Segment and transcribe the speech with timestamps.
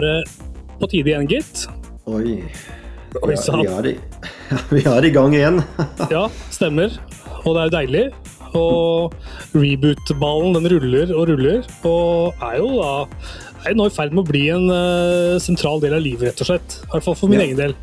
[0.00, 1.66] var det på tide igjen, gitt.
[2.08, 2.40] Oi.
[3.20, 3.64] Oi, sann.
[3.84, 3.96] vi,
[4.74, 5.60] vi er i gang igjen.
[6.14, 6.94] Ja, stemmer.
[7.44, 8.04] Og det er jo deilig.
[8.56, 9.12] Og
[9.54, 12.90] reboot-ballen den ruller og ruller, og er jo da
[13.68, 16.48] er nå i ferd med å bli en uh, sentral del av livet, rett og
[16.48, 16.78] slett.
[16.80, 17.46] I hvert fall for min Ja.
[17.50, 17.76] egen del.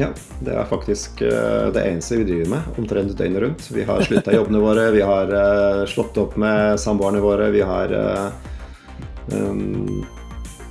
[0.00, 0.08] Ja,
[0.40, 3.66] det er faktisk eh, det eneste vi driver med omtrent døgnet rundt.
[3.76, 7.92] Vi har slutta jobbene våre, vi har eh, slått opp med samboerne våre, vi har
[9.36, 10.00] um,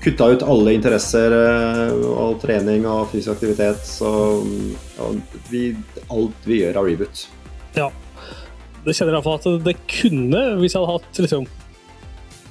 [0.03, 3.83] kutta ut alle interesser eh, og trening og fysisk aktivitet.
[3.85, 4.09] Så
[4.97, 5.09] ja,
[5.51, 5.63] vi,
[6.09, 7.25] alt vi gjør, er reboot.
[7.77, 7.89] Ja.
[8.81, 11.43] Det kjenner jeg iallfall at det kunne, hvis jeg hadde hatt liksom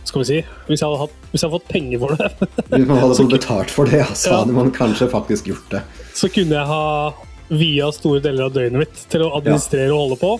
[0.06, 0.36] Skal vi si
[0.68, 2.28] Hvis jeg hadde, hatt, hvis jeg hadde fått penger for det,
[2.70, 4.36] Hvis man hadde fått betalt for det, så Ja.
[4.44, 5.82] hadde man kanskje faktisk gjort det.
[6.14, 7.12] så kunne jeg ha
[7.50, 10.30] via store deler av døgnet mitt til å administrere og holde på.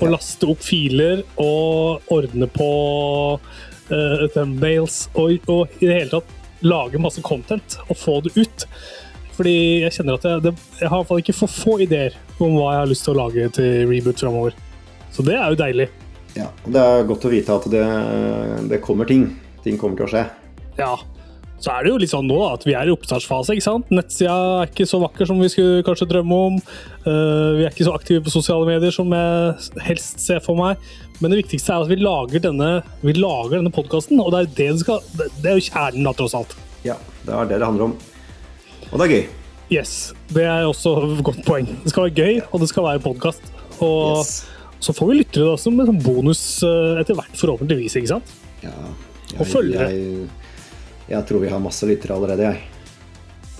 [0.00, 0.14] Og Ja.
[0.16, 2.70] laste opp filer og ordne på
[3.36, 6.32] uh, thumbnails og, og i det hele tatt
[6.64, 8.66] lage masse content og få det ut.
[9.36, 12.16] Fordi jeg kjenner at jeg, det, jeg har i hvert fall ikke for få ideer
[12.40, 14.56] om hva jeg har lyst til å lage til reboot framover.
[15.12, 15.88] Så det er jo deilig.
[16.36, 17.84] Ja, Det er godt å vite at det,
[18.72, 19.28] det kommer ting.
[19.64, 20.24] Ting kommer til å skje.
[20.80, 20.94] Ja.
[21.56, 23.54] Så er det jo litt sånn nå at vi er i oppstartsfase.
[23.56, 23.88] ikke sant?
[23.94, 26.58] Nettsida er ikke så vakker som vi skulle kanskje drømme om.
[27.06, 30.76] Uh, vi er ikke så aktive på sosiale medier som jeg helst ser for meg.
[31.22, 32.68] Men det viktigste er at vi lager denne,
[33.00, 36.36] vi lager denne podkasten, og det er, det, skal, det, er jo kjernen, da, tross
[36.36, 36.52] alt.
[36.84, 37.96] Ja, det er det det handler om.
[38.92, 39.24] Og det er gøy.
[39.72, 39.94] Yes,
[40.30, 41.66] Det er også et godt poeng.
[41.82, 43.48] Det skal være gøy, og det skal være podkast.
[43.82, 44.44] Og Yes.
[44.78, 47.96] så får vi lyttere da, som en sånn bonus eh, etter hvert, forhåpentligvis.
[47.98, 48.36] ikke sant?
[48.62, 48.76] Ja,
[49.40, 49.88] Og følgere.
[49.90, 50.28] Jeg,
[51.08, 52.62] jeg tror vi har masse lyttere allerede, jeg.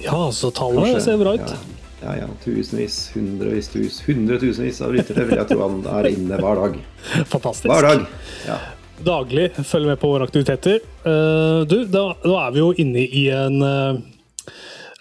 [0.07, 1.51] Ja, så tallet Kanskje- ser bra ut.
[1.51, 1.59] Ja,
[2.03, 2.29] ja, ja.
[2.45, 6.81] Tusenvis, hundrevis, tus, hundretusenvis av lyttere vil jeg tro han er inne hver dag.
[7.35, 7.71] Fantastisk.
[7.71, 8.05] Hver dag.
[8.47, 8.59] Ja.
[9.07, 10.83] daglig følger med på våre aktiviteter.
[11.05, 14.05] Eh, du, da, da er vi jo inne i en eh,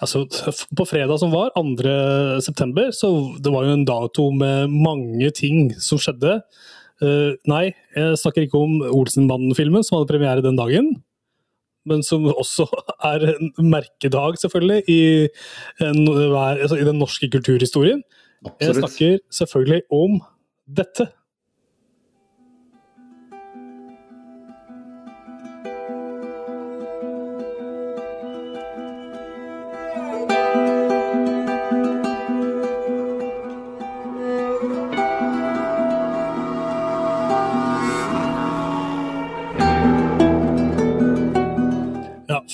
[0.04, 0.26] Altså,
[0.76, 2.42] på fredag som var, 2.
[2.44, 3.08] september, så
[3.40, 6.42] det var jo en dato med mange ting som skjedde.
[7.00, 10.92] Uh, nei, jeg snakker ikke om Olsenbanden-filmen som hadde premiere den dagen.
[11.86, 12.68] Men som også
[13.12, 15.02] er en merkedag, selvfølgelig, i,
[15.82, 18.04] en, altså, i den norske kulturhistorien.
[18.62, 20.20] Jeg snakker selvfølgelig om
[20.78, 21.08] dette.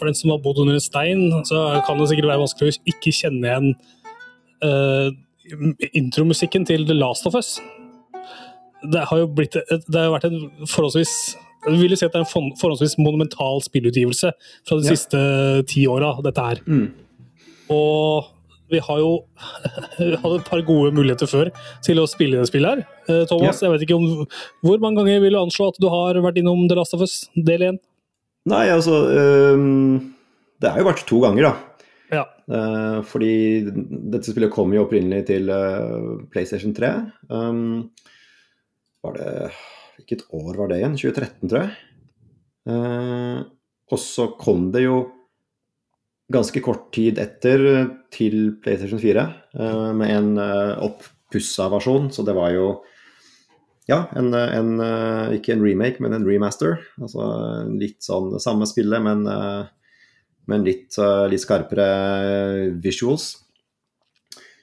[0.02, 2.80] For den som har bodd under en stein, så kan det sikkert være vanskelig å
[2.90, 3.68] ikke kjenne igjen
[4.66, 5.12] uh,
[5.94, 7.60] intromusikken til The Last of Us.
[8.92, 11.14] Det har jo blitt det har jo vært en forholdsvis
[11.62, 14.32] jeg vil jo si at det er en forholdsvis monumental spillutgivelse
[14.66, 14.96] fra de Ja.
[14.96, 15.20] siste
[15.70, 16.58] ti åra, dette her.
[16.66, 16.88] Mm.
[17.70, 18.32] Og
[18.72, 19.12] vi har jo
[20.24, 21.52] hatt et par gode muligheter før
[21.86, 22.82] til å spille det spillet her.
[23.06, 23.68] Eh, Thomas, Ja.
[23.68, 24.26] jeg vet ikke om
[24.66, 27.30] Hvor mange ganger vil du anslå at du har vært innom The Last of Us
[27.36, 27.80] del 1?
[28.50, 29.04] Nei, altså
[29.54, 30.14] um,
[30.62, 31.86] Det har jo vært to ganger, da.
[32.12, 32.24] Ja.
[32.52, 33.34] Uh, fordi
[33.70, 36.92] dette spillet kom jo opprinnelig til uh, PlayStation 3.
[37.30, 37.92] Um,
[39.06, 39.32] var det
[40.02, 40.98] Hvilket år var det igjen?
[40.98, 41.74] 2013, tror jeg.
[42.72, 43.42] Uh,
[43.92, 45.02] og så kom det jo
[46.32, 47.62] ganske kort tid etter
[48.14, 49.24] til PlayStation 4
[49.60, 52.68] eh, med en uh, oppussa versjon, så det var jo
[53.90, 56.78] ja, en, en, eh, ikke en remake, men en remaster.
[57.02, 57.26] Altså
[57.74, 59.64] litt sånn det samme spillet, men, eh,
[60.52, 61.88] men litt, eh, litt skarpere
[62.84, 63.34] visuals.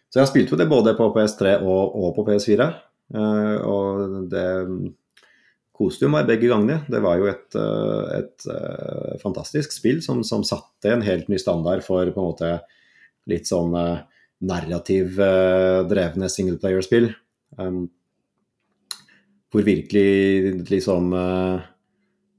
[0.09, 2.71] Så jeg spilte jo det både på PS3 og, og på PS4.
[3.19, 4.47] eh, og det
[5.79, 6.81] koste jo meg begge gangene.
[6.91, 11.85] Det var jo et, et, et fantastisk spill som, som satte en helt ny standard
[11.87, 12.55] for på en måte
[13.31, 13.77] litt sånn
[14.43, 15.21] narrativ
[15.87, 17.13] drevne singleplayerspill.
[17.63, 17.87] Um,
[19.53, 21.67] hvor virkelig liksom eh,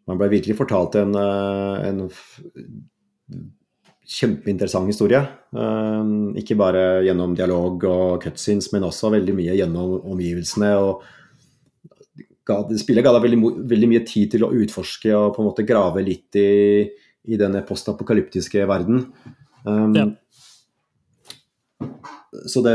[0.09, 2.09] Man ble virkelig fortalt en, eh, en
[4.09, 5.19] kjempeinteressant historie.
[5.53, 6.03] Eh,
[6.41, 10.71] ikke bare gjennom dialog og cutscenes, men også veldig mye gjennom omgivelsene.
[10.81, 11.05] og
[12.81, 16.01] Spillet ga deg veldig, veldig mye tid til å utforske og på en måte grave
[16.01, 16.89] litt i,
[17.29, 19.05] i denne postapokalyptiske verden.
[19.67, 20.07] Um, Ja.
[22.49, 22.73] så, det,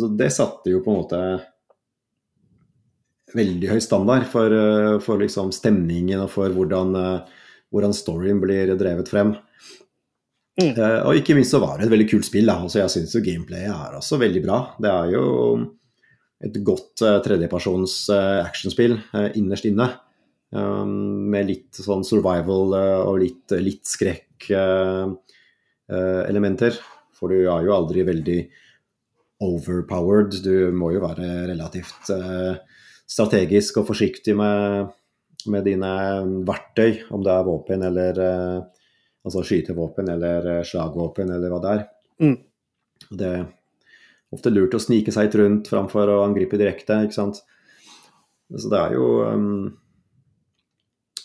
[0.00, 1.20] så det satte jo på en måte
[3.36, 7.20] veldig høy standard for, eh, for liksom stemningen og for hvordan, eh,
[7.72, 9.36] hvordan storyen blir drevet frem.
[10.58, 10.72] Mm.
[10.74, 12.50] Eh, og ikke minst så var det et veldig kult spill.
[12.50, 14.58] Altså, jeg syns jo gameplayet er også veldig bra.
[14.80, 15.26] Det er jo
[16.44, 18.94] et godt uh, tredjepersons eh, actionspill
[19.34, 19.88] innerst inne.
[20.54, 24.50] Um, med litt sånn survival og litt, litt skrekk.
[24.54, 26.78] eh, elementer.
[27.16, 28.38] For du er jo aldri veldig
[29.42, 30.36] overpowered.
[30.44, 32.10] Du må jo være relativt
[33.08, 34.90] strategisk og forsiktig med,
[35.48, 35.92] med dine
[36.48, 38.20] verktøy, om det er våpen eller
[39.24, 41.86] altså skytevåpen eller slagvåpen eller hva det er.
[42.24, 42.36] Mm.
[43.08, 43.46] Det er
[44.34, 47.42] ofte lurt å snike seg litt rundt framfor å angripe direkte, ikke sant.
[48.48, 49.66] Så det er jo um,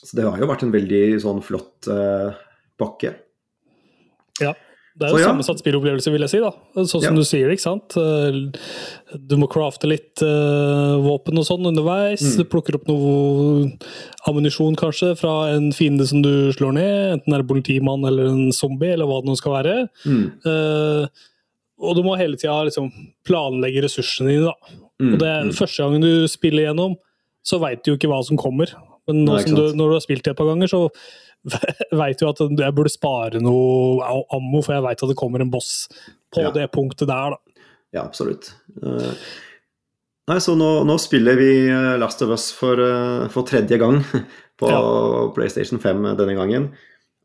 [0.03, 2.35] Så det har jo vært en veldig sånn flott uh,
[2.79, 3.13] bakke.
[4.41, 4.51] Ja.
[4.93, 5.29] Det er jo ja.
[5.31, 6.39] sammensatt spillopplevelse, vil jeg si.
[6.43, 6.51] da.
[6.77, 7.13] Sånn som ja.
[7.17, 7.95] du sier ikke sant.
[7.97, 12.21] Eh, du må crafte litt uh, våpen og sånn underveis.
[12.21, 12.35] Mm.
[12.37, 13.71] Du plukker opp noe
[14.29, 16.93] ammunisjon, kanskje, fra en fiende som du slår ned.
[17.15, 19.75] Enten det er en politimann eller en zombie, eller hva det nå skal være.
[20.05, 20.23] Mm.
[20.45, 21.25] Uh,
[21.83, 22.93] og du må hele tida liksom,
[23.25, 24.77] planlegge ressursene dine, da.
[25.01, 25.09] Mm.
[25.09, 25.53] Og det er mm.
[25.57, 26.99] første gangen du spiller gjennom,
[27.43, 28.71] så veit du jo ikke hva som kommer.
[29.09, 30.85] Men Nei, du, når du har spilt det et par ganger, så
[32.01, 34.03] veit jo at jeg burde spare noe
[34.33, 35.87] ammo, for jeg veit at det kommer en boss
[36.33, 36.53] på ja.
[36.55, 37.65] det punktet der, da.
[37.93, 38.49] Ja, absolutt.
[38.81, 39.11] Uh,
[40.31, 43.99] nei, så nå, nå, spiller vi eh, Last of Us for, uh, for tredje gang
[44.59, 44.79] på ja.
[45.35, 46.71] PlayStation 5 denne gangen.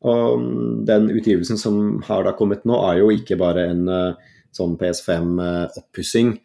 [0.04, 4.34] Og mm, den utgivelsen som har da kommet nå, er jo ikke bare en uh,
[4.54, 6.36] sånn PS5-oppussing.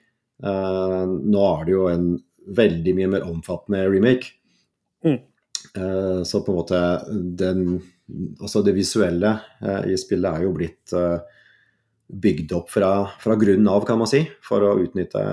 [0.44, 2.08] nå er det jo en
[2.58, 4.34] veldig mye mer omfattende remake.
[5.06, 5.22] Mm.
[5.78, 6.80] Eh, så på en måte
[7.10, 7.82] den,
[8.42, 9.32] Altså det visuelle
[9.64, 11.24] eh, i spillet er jo blitt eh,
[12.14, 12.92] bygd opp fra,
[13.24, 15.24] fra grunnen av, kan man si, for å utnytte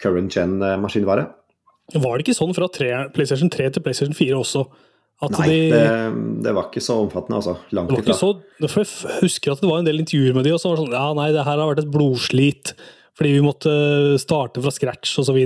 [0.00, 1.28] current gen-maskinvare.
[1.94, 4.64] Var det ikke sånn fra 3, PlayStation 3 til PlayStation 4 også?
[5.36, 5.84] nei, de, det,
[6.46, 7.54] det, var ikke så omfattende, altså.
[7.76, 8.16] Langt ifra.
[8.16, 10.86] Så, jeg husker at det var en del intervjuer med de, og så var det
[10.86, 12.72] sånn Ja, nei, det her har vært et blodslit
[13.20, 13.72] fordi vi måtte
[14.16, 15.36] starte fra scratch osv.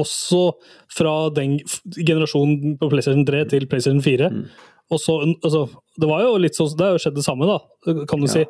[0.00, 0.38] Også
[0.96, 1.58] fra den
[1.98, 4.30] generasjonen på PlayStation 3 til PlayStation 4.
[4.32, 4.46] Mm.
[4.94, 5.66] Og så, altså,
[6.00, 7.58] det var jo litt sånn, det har jo skjedd det samme, da,
[8.08, 8.32] kan du ja.
[8.32, 8.44] si.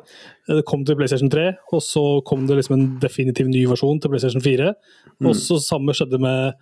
[0.47, 4.13] Det kom til PlayStation 3, og så kom det liksom en definitiv ny versjon til
[4.13, 4.69] PlayStation 4.
[5.17, 5.27] Mm.
[5.27, 6.55] Og så samme skjedde med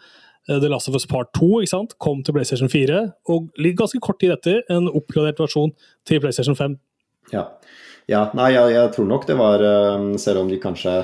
[0.49, 1.51] The Last of Us Part 2.
[1.61, 1.93] ikke sant?
[2.01, 5.75] Kom til PlayStation 4, og ganske kort tid etter en oppgradert versjon
[6.09, 6.79] til PlayStation 5.
[7.33, 7.45] Ja,
[8.09, 10.99] ja nei, jeg, jeg, tror nok det var eh, Selv om de kanskje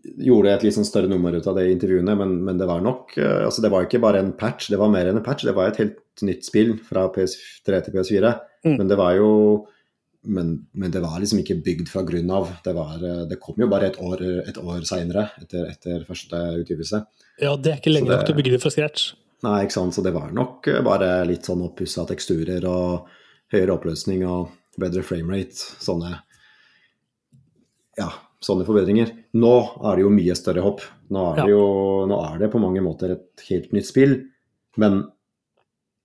[0.00, 2.82] gjorde et litt sånn større nummer ut av det i intervjuene, men, men, det var
[2.84, 5.44] nok eh, altså Det var ikke bare en patch, det var mer enn en patch.
[5.46, 8.32] Det var et helt nytt spill fra PS3 til PS4.
[8.66, 8.76] Mm.
[8.76, 9.30] Men det var jo
[10.20, 12.50] men, men, det var liksom ikke bygd fra grunn av.
[12.64, 16.42] Det, var, eh, det kom jo bare et år, et år seinere, etter, etter, første
[16.60, 17.02] utgivelse.
[17.40, 19.14] Ja, det er ikke lenge nok til å bygge det fra scratch.
[19.46, 19.96] Nei, ikke sant.
[19.96, 23.08] Så det var nok bare litt sånn oppussa teksturer og
[23.50, 25.56] høyere oppløsning og bedre framerate.
[25.80, 26.18] Sånne
[27.98, 28.10] ja,
[28.44, 29.12] sånne forbedringer.
[29.36, 29.54] Nå
[29.84, 30.84] er det jo mye større hopp.
[31.12, 31.64] Nå er, det jo,
[32.08, 34.14] nå er det på mange måter et helt nytt spill,
[34.80, 35.02] men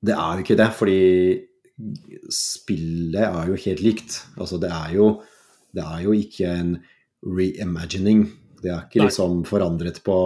[0.05, 0.99] det er jo ikke det, fordi
[2.31, 4.19] spillet er jo helt likt.
[4.39, 5.09] Altså, det er jo,
[5.75, 6.75] det er jo ikke en
[7.25, 8.25] reimagining.
[8.61, 10.17] Det er ikke liksom forandret på,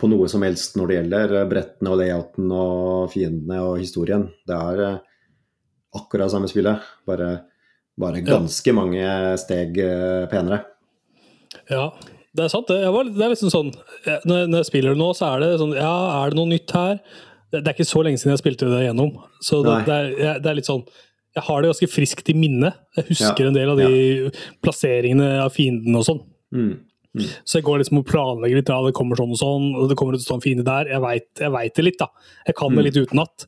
[0.00, 4.28] på noe som helst når det gjelder brettene og layouten og fiendene og historien.
[4.46, 5.02] Det er eh,
[5.96, 7.30] akkurat samme spillet, bare
[8.00, 8.76] bare ganske ja.
[8.76, 9.06] mange
[9.40, 10.62] steg eh, penere.
[11.70, 11.88] Ja,
[12.36, 12.68] det er sant.
[12.68, 13.72] Det, var, det er liksom sånn
[14.28, 16.74] når, når jeg spiller det nå, så er det sånn Ja, er det noe nytt
[16.76, 16.98] her?
[17.50, 19.14] Det, det er ikke så lenge siden jeg spilte det gjennom.
[19.44, 20.84] Så det, det er, er, litt sånn
[21.36, 22.74] Jeg har det ganske friskt i minne.
[22.98, 23.52] Jeg husker ja.
[23.52, 24.34] en del av de ja.
[24.64, 26.22] plasseringene av fiendene og sånn.
[26.56, 26.74] Mm.
[27.16, 27.24] Mm.
[27.48, 28.72] Så jeg går liksom og planlegger litt.
[28.72, 30.90] Ja, det kommer sånn og sånn, og det kommer en sånn fiende der.
[30.92, 31.02] Jeg
[31.54, 32.10] veit det litt, da.
[32.48, 32.86] Jeg kan det mm.
[32.90, 33.46] litt utenat.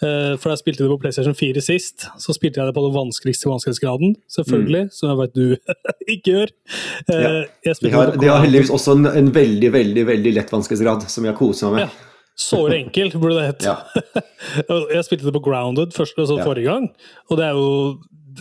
[0.00, 2.84] Eh, for da jeg spilte det på PlayStation 4 sist, så spilte jeg det på
[2.86, 4.92] den vanskeligste vanskelighetsgraden, selvfølgelig, mm.
[4.96, 5.74] som jeg vet du
[6.14, 6.52] ikke gjør.
[7.12, 7.74] Eh, ja.
[7.74, 11.36] De, har, de, har, heldigvis også en, en, veldig, veldig veldig lett vanskelighetsgrad, som jeg
[11.40, 11.84] koser meg med.
[11.90, 12.06] Ja.
[12.40, 13.66] Såre enkel, burde det hett.
[13.68, 13.76] Ja.
[14.96, 16.88] jeg spilte det på Grounded først, altså forrige gang,
[17.28, 17.66] og det er jo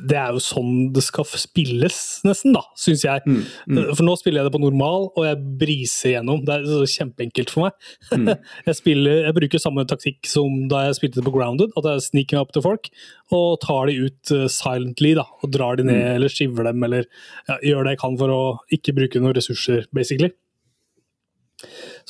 [0.09, 3.23] det er jo sånn det skal spilles, nesten, da, syns jeg.
[3.25, 3.79] Mm, mm.
[3.93, 6.43] For nå spiller jeg det på normal, og jeg briser gjennom.
[6.47, 7.89] Det er kjempeenkelt for meg.
[8.13, 8.33] Mm.
[8.67, 12.05] jeg, spiller, jeg, bruker samme taktikk som da jeg spilte det på Grounded, at jeg
[12.09, 12.91] sniker meg opp til folk
[13.35, 16.11] og tar de ut uh, silently, da, og drar de ned mm.
[16.17, 17.05] eller skiver dem, eller
[17.49, 18.43] ja, gjør det jeg kan for å
[18.73, 20.31] ikke bruke noen ressurser, basically.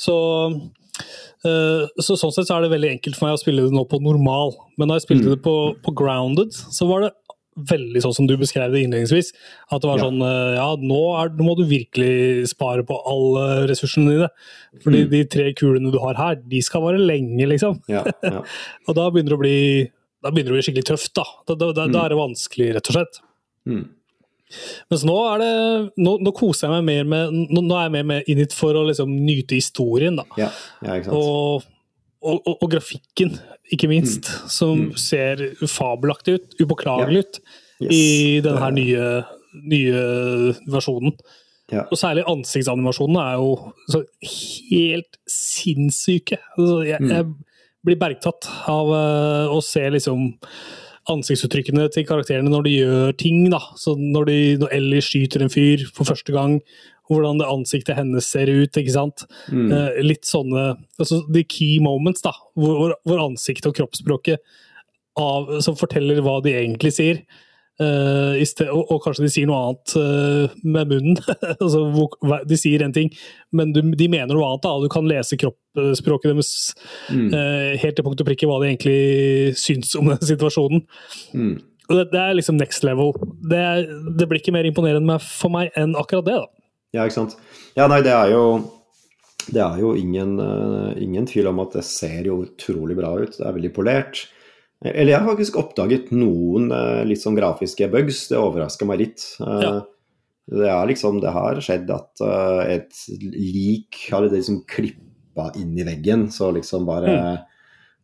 [0.00, 0.16] Så
[1.44, 3.84] uh, så Sånn sett så er det veldig enkelt for meg å spille det nå
[3.88, 4.54] på normal.
[4.80, 5.34] Men da jeg spilte mm.
[5.34, 7.14] det på, på grounded, så var det
[7.70, 9.30] veldig sånn som du beskrev det innledningsvis.
[9.70, 10.08] At det var ja.
[10.08, 14.28] sånn eh, Ja, nå, er, nå, må du virkelig spare på alle ressursene dine.
[14.84, 15.08] Fordi mm.
[15.14, 17.80] de tre kulene du har her, de skal vare lenge, liksom.
[17.90, 18.44] Ja, ja.
[18.88, 19.56] og da begynner bli
[20.20, 21.14] da begynner det å bli skikkelig tøft.
[21.16, 21.98] Da, da, da, da mm.
[22.02, 23.20] er det vanskelig, rett og slett.
[23.70, 23.82] Mm.
[24.90, 25.50] Mens nå er det
[26.02, 28.54] nå, nå, koser jeg meg mer med Nå, nå er jeg mer med inn hit
[28.56, 30.26] for å liksom nyte historien, da.
[30.40, 30.48] Ja,
[30.82, 31.18] ja, ikke sant.
[31.20, 31.68] Og,
[32.20, 33.34] og, og, og grafikken
[33.72, 34.48] ikke minst, mm.
[34.52, 34.96] som mm.
[35.00, 36.56] ser fabelaktig ut.
[36.60, 37.40] Upåklagelig ut.
[37.80, 37.92] yes.
[37.94, 39.06] i denne her nye,
[39.72, 40.02] nye
[40.70, 41.14] versjonen.
[41.70, 41.84] Ja.
[41.86, 46.40] Og særlig ansiktsanimasjonene er jo så helt sinnssyke.
[46.58, 47.10] Altså, jeg, Mm.
[47.14, 47.26] jeg
[47.86, 50.34] blir bergtatt av eh, å se liksom
[51.10, 53.50] ansiktsuttrykkene til karakterene når de gjør ting.
[53.50, 53.60] da.
[53.76, 56.60] Så når, de, når Ellie skyter en fyr for første gang,
[57.10, 58.76] hvordan det ansiktet hennes ser ut.
[58.76, 59.26] ikke sant?
[59.50, 59.68] Mm.
[59.74, 62.34] Eh, litt sånne altså The key moments, da.
[62.58, 64.42] Hvor, hvor, ansiktet og kroppsspråket
[65.18, 67.24] av, som forteller hva de egentlig sier.
[67.80, 71.16] Uh, sted, og, og kanskje de sier noe annet uh, med munnen.
[71.62, 71.86] altså,
[72.44, 73.08] de sier en ting,
[73.56, 74.66] men du, de mener noe annet.
[74.66, 76.52] da, Du kan lese kroppsspråket deres
[77.10, 77.32] Mm.
[77.32, 80.84] uh, helt til punkt og prikke hva de egentlig syns om den situasjonen.
[81.34, 81.56] Mm.
[81.90, 83.14] Det, det er liksom next level.
[83.50, 86.36] Det, er, det blir ikke mer imponerende for meg enn akkurat det.
[86.38, 86.59] da.
[86.94, 87.36] Ja, ikke sant.
[87.76, 88.44] Ja, nei, det er jo
[89.50, 93.32] Det er jo ingen, uh, ingen tvil om at det ser jo utrolig bra ut.
[93.38, 94.24] Det er veldig polert.
[94.84, 98.26] Eller jeg har faktisk oppdaget noen uh, litt sånn grafiske bugs.
[98.30, 99.24] Det overraska meg litt.
[99.40, 99.72] Uh, Ja.
[100.50, 102.22] Det er liksom Det har skjedd at
[102.66, 107.12] et lik har liksom klippa inn i veggen, så liksom bare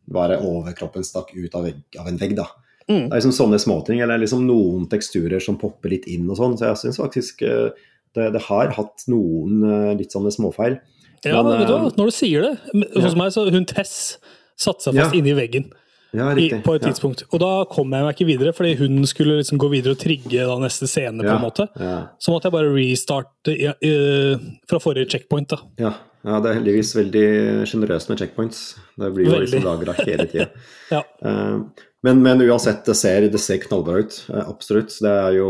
[0.07, 2.47] bare overkroppen stakk ut av, vegg, av en vegg, da.
[2.87, 3.09] Mm.
[3.09, 6.55] Det er liksom sånne småting, eller liksom noen teksturer som popper litt inn og sånn.
[6.59, 10.79] Så jeg syns faktisk eh, det, det har hatt noen eh, litt sånne småfeil.
[11.25, 13.17] Ja, Men, vet du hva, eh, når du sier det Hos ja.
[13.17, 13.93] Meg så hun Tess
[14.57, 15.17] satte seg fast Ja.
[15.19, 15.65] inni veggen
[16.15, 17.23] Ja, i, på et tidspunkt.
[17.33, 20.45] Og da kom jeg meg ikke videre, fordi hun skulle liksom gå videre og trigge
[20.47, 21.19] da neste scene.
[21.21, 21.65] på en måte.
[22.21, 23.67] Så måtte jeg bare restarte i,
[24.69, 25.49] fra forrige checkpoint.
[25.51, 25.59] da.
[25.83, 25.91] Ja.
[26.25, 27.25] ja, det er heldigvis veldig
[27.69, 28.61] sjenerøst med checkpoints.
[28.97, 30.47] Det blir jo liksom lagra hele tida.
[30.95, 31.03] Ja.
[32.07, 34.21] men, men uansett, det ser, det ser knallbra ut.
[34.47, 34.95] Absolutt.
[35.03, 35.49] Det er jo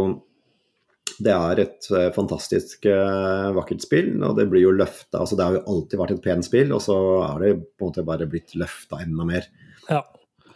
[1.24, 5.46] det er et eh, fantastisk eh, vakkert spill, og det blir jo løfta altså Det
[5.48, 8.28] har jo alltid vært et pent spill, og så er det på en måte bare
[8.30, 9.48] blitt løfta enda mer
[9.90, 10.04] ja.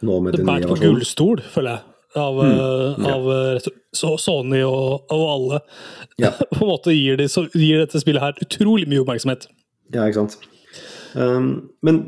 [0.06, 1.88] nå med Det bærer på gullstol, føler jeg.
[2.20, 3.12] Av, Mm, eh, ja.
[3.14, 3.60] av
[3.96, 5.60] så- Sony og, og alle.
[6.20, 6.30] Ja.
[6.52, 9.46] på en måte gir, de, så gir dette spillet her utrolig mye oppmerksomhet.
[9.94, 10.36] Ja, ikke sant.
[11.16, 12.02] Um, men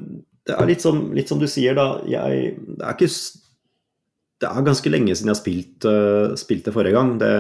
[0.45, 2.03] det er litt som, litt som du sier, da.
[2.09, 3.09] Jeg, det er ikke
[4.43, 7.15] Det er ganske lenge siden jeg har spilt, uh, spilt det forrige gang.
[7.21, 7.33] Det,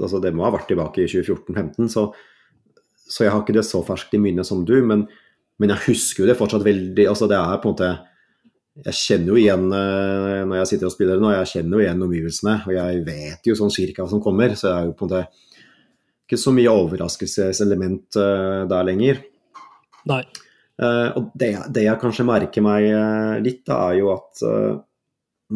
[0.00, 2.06] altså, det må ha vært tilbake i 2014-2015, så,
[3.10, 4.76] så jeg har ikke det så ferskt i minnet som du.
[4.86, 5.04] Men,
[5.60, 7.88] men jeg husker jo det fortsatt veldig altså Det er på en måte
[8.86, 11.84] Jeg kjenner jo igjen uh, når jeg sitter og spiller det nå, jeg kjenner jo
[11.86, 12.58] igjen omgivelsene.
[12.64, 15.12] Og jeg vet jo sånn cirka hva som kommer, så det er jo på en
[15.12, 15.24] måte
[16.30, 19.26] ikke så mye overraskelseselement uh, der lenger.
[20.08, 20.22] Nei.
[20.80, 24.78] Eh, og det, det jeg kanskje merker meg eh, litt, da, er jo at eh,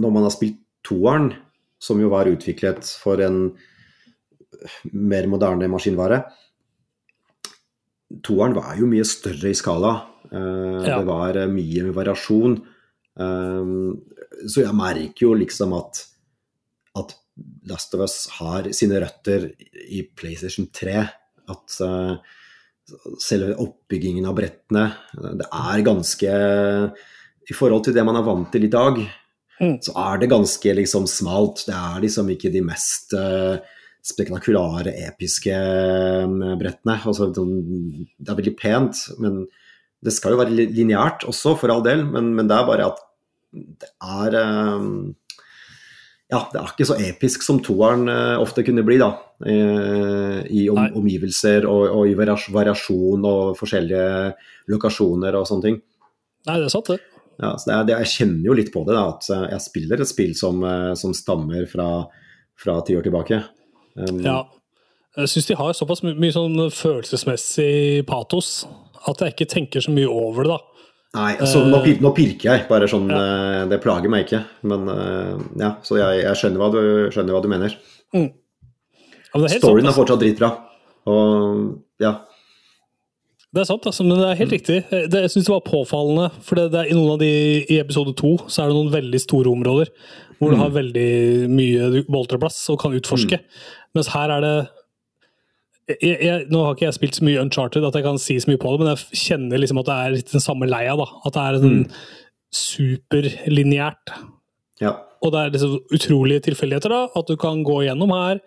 [0.03, 1.33] når man har spilt toeren,
[1.81, 3.49] som jo var utviklet for en
[4.93, 6.23] mer moderne maskinvare
[8.23, 9.95] Toeren var jo mye større i skala.
[10.31, 10.99] Eh, Ja.
[10.99, 12.62] Det var mye mye variasjon.
[13.19, 13.64] Eh,
[14.47, 16.05] så jeg merker jo liksom at,
[16.97, 17.14] at
[17.67, 19.50] Last of Us har sine røtter
[19.88, 21.09] i PlayStation 3.
[21.49, 22.17] At eh,
[23.19, 24.85] selve oppbyggingen av brettene
[25.41, 26.33] Det er ganske
[27.49, 29.00] I forhold til det man er vant til i dag,
[29.61, 29.77] Mm.
[29.87, 31.65] så er det ganske liksom smalt.
[31.69, 33.57] Det er liksom ikke de mest uh,
[34.05, 36.99] spektakulære, episke eh, brettene.
[37.01, 39.45] Altså, sånn- det er veldig pent, men
[40.05, 42.03] det skal jo være li- lineært også, for all del.
[42.05, 43.01] Men, men det er bare at
[43.55, 45.15] det er um,
[46.29, 49.13] ja, det er ikke så episk som toeren uh, ofte kunne bli, da.
[49.45, 54.35] Uh, I om, omgivelser og, og i variasjon og forskjellige
[54.75, 55.81] lokasjoner og sånne ting.
[56.45, 57.01] Nei, det er sant, det.
[57.41, 59.64] Ja, så det er, det, jeg kjenner jo litt på det, da, at eh, jeg
[59.64, 61.88] spiller et spill som, eh, som stammer fra,
[62.61, 63.41] fra ti år tilbake.
[63.99, 64.43] Um, Ja.
[65.14, 68.64] Jeg syns de har såpass my mye sånn følelsesmessig patos
[69.07, 70.75] at jeg ikke tenker så mye over det, da.
[71.14, 73.67] Nei, altså, nå, pir, nå pirker jeg, bare sånn ja.
[73.71, 74.41] Det plager meg ikke.
[74.67, 76.81] Men eh, ja, så jeg, jeg skjønner, hva du,
[77.14, 77.76] skjønner hva du mener.
[78.14, 80.50] Ja, men det er helt Storyen sånn, er fortsatt dritbra.
[81.11, 82.17] Og ja.
[83.55, 84.77] Det er sant, altså, men det er helt riktig.
[84.91, 87.31] Det, jeg syns det var påfallende, for det, det er, i noen av de
[87.71, 89.93] i episode to så er det noen veldig store områder
[90.41, 91.11] hvor du har veldig
[91.55, 93.39] mye boltreplass og kan utforske.
[93.95, 94.55] Mens her er det
[96.01, 98.51] jeg, jeg, Nå har ikke jeg spilt så mye Uncharted at jeg kan si så
[98.51, 100.97] mye på det, men jeg kjenner liksom at det er litt den samme leia.
[100.99, 101.83] da, At det er sånn
[102.65, 104.15] superlineært.
[104.83, 104.97] ja.
[105.25, 108.43] Og det er liksom utrolige tilfeldigheter, da, at du kan gå gjennom her.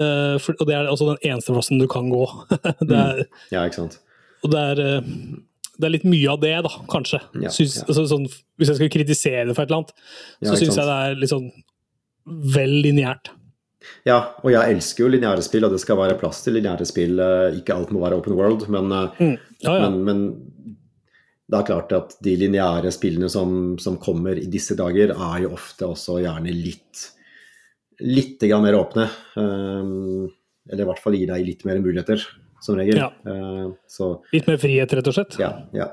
[0.00, 2.22] Uh, for, og det er altså den eneste plassen du kan gå.
[2.88, 3.98] det er, Ja, ikke sant.
[4.42, 5.08] Og det er, eh,
[5.78, 7.20] det er litt mye av det, da, kanskje.
[7.44, 7.86] Ja, synes, ja.
[7.86, 8.28] Altså, sånn,
[8.58, 9.92] hvis jeg skal kritisere det for et eller annet,
[10.42, 11.50] så ja, syns jeg det er litt sånn
[12.54, 13.32] vel lineært.
[14.04, 17.18] Ja, og jeg elsker jo lineære spill, og det skal være plass til lineære spill.
[17.22, 19.36] eh, Ikke alt må være open world, men, mm.
[19.64, 19.88] Ja, ja.
[19.88, 20.24] men, men
[21.48, 25.54] det er klart at de lineære spillene som, som kommer i disse dager, er jo
[25.56, 27.06] ofte også gjerne litt
[27.98, 29.08] litt mer åpne.
[29.36, 32.22] Eller i hvert fall gir deg litt mer muligheter,
[32.64, 32.98] som regel.
[33.00, 33.10] Ja.
[33.90, 35.38] Så Litt mer frihet, rett og slett?
[35.42, 35.54] ja.
[35.76, 35.92] ja.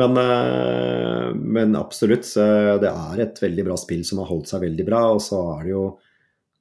[0.00, 4.86] Men, uh, men absolutt, det er et veldig bra spill som har holdt seg veldig
[4.88, 5.04] bra.
[5.14, 5.84] Og så er det jo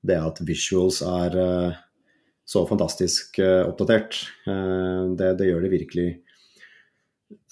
[0.04, 1.82] det at visuals er uh,
[2.46, 4.18] så fantastisk oppdatert.
[4.44, 6.08] Det, det, gjør det virkelig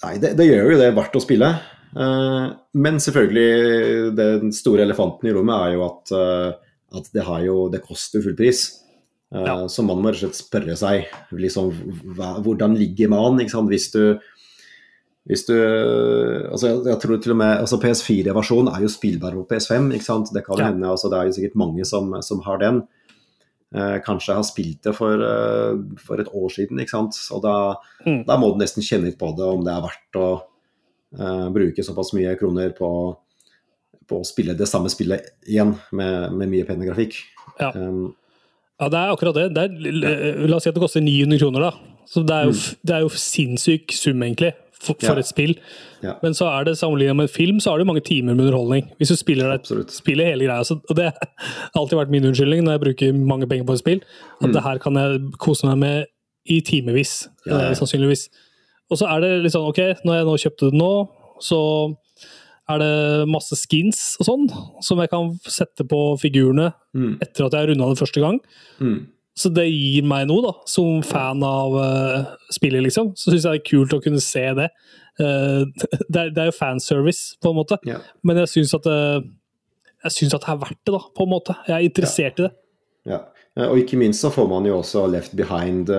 [0.04, 1.48] Nei, det, det, gjør jo det verdt å spille.
[2.76, 6.12] men selvfølgelig, den store elefanten i rommet er jo at,
[7.00, 8.66] at det, jo, det koster full pris.
[9.32, 9.56] Ja.
[9.72, 11.70] Så man må rett og slett spørre seg liksom,
[12.18, 14.18] hva, hvordan ligger man hvis du
[15.30, 19.44] hvis du altså jeg, jeg, tror til og med altså PS4-versjonen er jo spillbar på
[19.52, 19.92] PS5.
[19.94, 20.32] ikke sant?
[20.34, 20.72] Det kan ja.
[20.72, 22.82] hende, altså det er jo sikkert mange som, som har den.
[23.74, 26.80] Eh, kanskje har spilt det for, uh, for, et år siden.
[26.82, 27.54] Og da,
[28.04, 28.24] mm.
[28.28, 30.26] da, må du nesten kjenne litt på det, om det er verdt å
[31.16, 32.90] eh, bruke såpass mye kroner på,
[34.04, 37.16] på, å spille det samme spillet igjen med, med mye penere grafikk.
[37.62, 37.70] Ja.
[37.72, 38.10] Um,
[38.82, 39.46] ja, det er akkurat det.
[39.54, 41.96] det er, la oss si at det koster 900 kroner, da.
[42.10, 42.82] Så det er jo, mm.
[42.88, 45.22] det er jo sinnssyk sum, egentlig for, for ja.
[45.22, 45.54] et spill.
[46.02, 46.16] Ja.
[46.22, 48.90] Men så er det sammenlignet med en film, så det jo mange timer med underholdning.
[48.98, 50.64] Hvis du spiller, det, spiller hele greia.
[50.66, 53.82] Så, og det har alltid vært min unnskyldning når jeg bruker mange penger på et
[53.84, 54.02] spill.
[54.40, 54.52] At mm.
[54.56, 56.10] det her kan jeg kose meg med
[56.50, 58.26] i timevis, ja, eh, sannsynligvis.
[58.90, 60.94] Og så er det litt sånn, ok, når jeg nå kjøpte det nå,
[61.42, 61.60] så
[62.72, 64.46] er det masse skins og sånn,
[64.84, 67.16] som jeg kan sette på figurene mm.
[67.24, 68.38] etter at jeg har runda det første gang.
[68.82, 69.00] Mm.
[69.38, 73.14] Så det gir meg noe, da, som fan av uh, spillet, liksom.
[73.16, 74.68] Så syns jeg det er kult å kunne se det.
[75.20, 75.64] Uh,
[76.12, 78.04] det, er, det, er, jo fanservice, på en måte, yeah.
[78.26, 79.24] men jeg syns at, uh,
[80.04, 81.56] jeg synes at det er verdt det, da, på en måte.
[81.68, 82.42] Jeg er interessert yeah.
[82.42, 82.52] i det.
[83.12, 83.22] Ja.
[83.68, 85.90] Og ikke minst så får man jo også Left Behind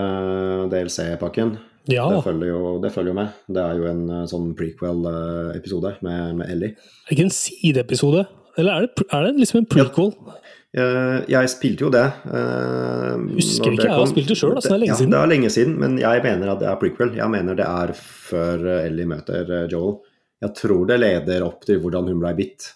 [0.71, 1.52] DLC-pakken.
[1.91, 2.06] Ja.
[2.08, 3.41] Det, følger jo, det følger jo med.
[3.52, 6.78] Det er jo en sånn prequel-episode med, med Ellie.
[6.78, 8.24] Er det ikke en sideepisode?
[8.62, 10.13] Eller er det, er det liksom en prequel?
[10.13, 10.39] Ja.
[10.74, 12.06] Eh, jeg spilte jo det.
[12.26, 15.13] Uh, Husker ikke, jeg har spilt det sjøl, det er lenge ja, siden.
[15.13, 17.12] Det er lenge siden, men jeg mener at det er prequel.
[17.19, 20.00] Jeg mener det er før Ellie møter eh, Joel.
[20.43, 22.72] Jeg tror det leder opp til hvordan hun ble bitt.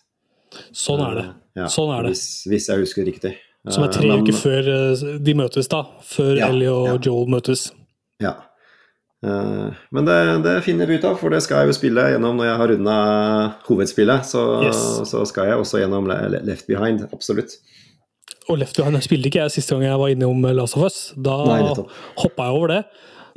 [0.70, 1.26] Sånn er det.
[1.58, 2.14] Ja, sånn er det.
[2.14, 3.34] Hvis, hvis, jeg husker riktig.
[3.68, 4.70] Som er tre men, uker før
[5.20, 5.82] de møtes, da.
[6.06, 7.68] Før ja, Ellie og Joel møtes.
[8.24, 8.38] Ja.
[9.26, 12.46] Men det, det, finner vi ut av, for det skal jeg jo spille gjennom når
[12.46, 12.98] jeg har runda
[13.66, 14.28] hovedspillet.
[14.30, 14.84] Så, yes.
[15.10, 17.58] så, skal jeg også gjennom Left Behind, absolutt.
[18.48, 21.00] Og Left Behind spilte ikke jeg siste gang jeg var innom Last of Us.
[21.18, 22.82] Da hoppa jeg over det.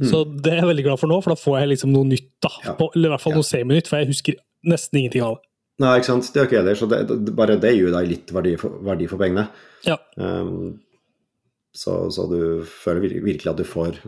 [0.01, 0.09] Mm.
[0.09, 2.31] Så det er jeg veldig glad for nå, for da får jeg liksom noe nytt.
[2.45, 2.53] da.
[2.65, 2.75] Ja.
[2.79, 3.41] På, eller i hvert fall ja.
[3.41, 4.39] noe seminytt, for jeg husker
[4.71, 5.47] nesten ingenting av det.
[5.81, 6.29] Nei, ikke sant.
[6.33, 6.79] Det er ikke jeg heller.
[6.79, 9.47] Så det, det, bare det gir deg litt verdi for, verdi for pengene.
[9.87, 9.97] Ja.
[10.21, 10.81] Um,
[11.73, 14.01] så, så, du føler virkelig at du får,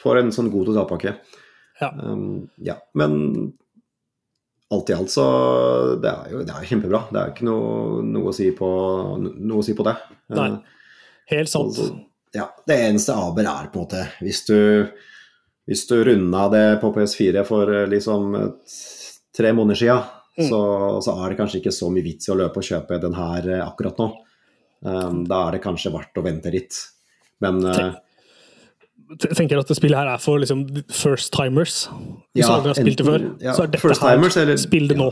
[0.00, 1.16] får en sånn god totalpakke.
[1.80, 1.90] Ja.
[1.96, 2.78] Um, ja.
[2.96, 3.18] Men
[4.70, 5.24] alt i alt så
[6.00, 7.02] det er jo det er kjempebra.
[7.10, 8.70] Det er ikke noe, noe, å, si på,
[9.18, 9.96] noe å si på det.
[10.36, 10.50] Nei,
[11.32, 11.76] helt sant.
[11.76, 11.90] Så,
[12.36, 14.86] ja, det eneste aber er på en måte Hvis du,
[15.66, 18.36] hvis du runda det på PS4 for eh, liksom
[19.34, 20.06] tre måneder siden,
[20.38, 20.46] mm.
[20.46, 20.60] så,
[21.02, 23.50] så, er det kanskje ikke så mye vits i å løpe og kjøpe den her
[23.50, 24.10] eh, akkurat nå.
[24.80, 26.78] Um, da er det kanskje verdt å vente litt.
[27.40, 27.94] Men uh,
[29.18, 31.86] tenker at det spillet her er for liksom, first timers.
[32.34, 34.86] Hvis ja, aldri har spilt det før, ja, så er dette first timers, eller, spill
[34.90, 35.10] det nå.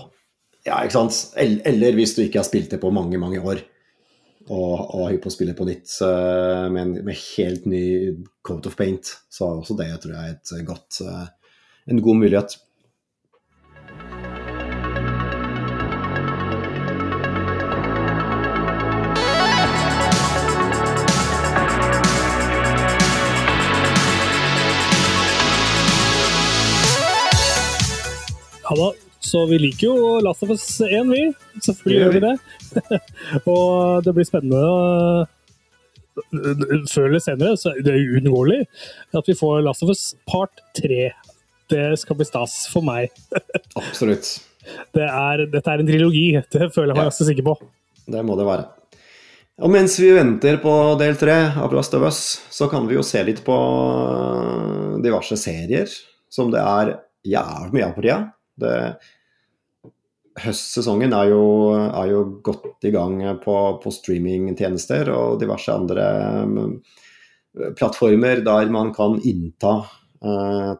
[0.66, 1.18] Ja, ikke sant.
[1.38, 3.64] Eller hvis du ikke har spilt det på mange, mange år,
[4.48, 5.92] og, og har hypp på å spille på nytt
[6.72, 7.82] med, en, med helt ny
[8.46, 11.26] coat of paint, så også det tror jeg et godt, uh,
[11.88, 12.56] en god mulighet.
[28.68, 31.22] Ja da, så vi liker jo Last of Us 1, vi.
[31.64, 32.34] Selvfølgelig gjør vi det.
[33.52, 34.60] og det blir spennende
[36.90, 38.64] før eller senere, så det er uunngåelig
[39.16, 41.08] at vi får Last of Us part 3.
[41.72, 43.14] Det skal bli stas for meg.
[43.80, 44.34] Absolutt.
[44.92, 47.08] Det er, dette er en trilogi, det føler jeg meg ja.
[47.08, 47.56] ganske sikker på.
[48.08, 48.68] Det må det være.
[49.64, 52.20] Og mens vi venter på del tre av Last of Us,
[52.52, 53.56] så kan vi jo se litt på
[55.02, 55.88] diverse serier
[56.30, 58.18] som det er jævlig mye av på tida.
[58.58, 58.74] Det,
[60.42, 61.42] høstsesongen er jo,
[61.74, 66.06] er jo, godt i gang på, på streamingtjenester og diverse andre
[66.44, 66.78] um,
[67.78, 69.74] plattformer der man kan innta
[70.24, 70.72] uh,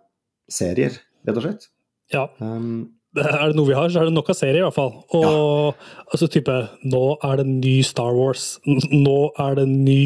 [0.51, 1.69] serier, rett og slett.
[2.15, 2.29] Ja.
[2.39, 4.93] Um, er det noe vi har, så er det nok av serier, i hvert fall.
[5.17, 5.87] Og ja.
[6.13, 8.51] altså type Nå er det ny Star Wars.
[8.67, 10.03] Nå er det ny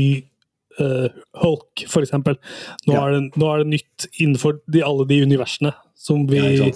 [0.81, 1.11] uh,
[1.43, 2.15] Hulk, f.eks.
[2.15, 2.37] Nå,
[2.95, 3.03] ja.
[3.03, 6.71] Er det, nå er det nytt innenfor de, alle de universene som vi ja,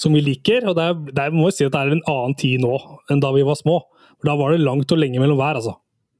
[0.00, 0.66] som vi liker.
[0.70, 2.74] Og der, der må jeg si at det er en annen tid nå
[3.12, 3.78] enn da vi var små.
[4.20, 5.76] For Da var det langt og lenge mellom hver, altså.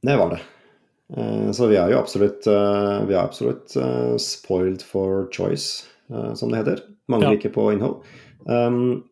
[0.07, 0.41] Det var det.
[1.17, 5.87] Eh, så vi er jo absolutt, eh, vi er absolutt eh, spoiled for choice,
[6.39, 6.81] som det heter.
[7.11, 7.31] Mange Ja.
[7.35, 8.01] liker på innhold.
[8.47, 9.05] Um,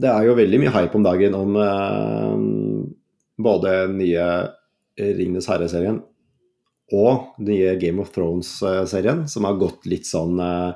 [0.00, 1.54] Det er jo veldig mye hype om dagen om
[3.38, 4.24] både nye
[4.98, 6.00] Ringenes herre-serien
[6.94, 10.74] og nye Game of Thrones-serien, som har gått litt sånn eh,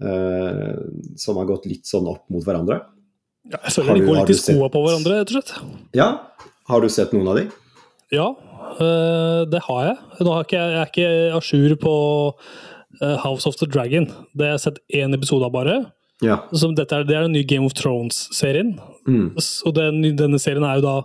[0.00, 2.80] Som har gått litt sånn opp mot hverandre.
[3.50, 5.52] Ja, jeg føler de går litt i skoa på hverandre, rett og slett.
[5.96, 6.08] Ja,
[6.70, 7.46] har du sett noen av de?
[8.14, 8.26] Ja,
[8.82, 9.96] øh, det har jeg.
[10.20, 11.08] Nå har ikke jeg, er ikke
[11.38, 11.94] à jour på
[13.00, 14.10] øh, House of the Dragon.
[14.34, 15.80] Det har jeg sett én episode av bare.
[16.20, 16.42] Ja.
[16.52, 18.74] Som dette er, det er den nye Game of Thrones-serien.
[19.08, 19.32] Mm.
[19.38, 20.96] Og den, denne serien er jo da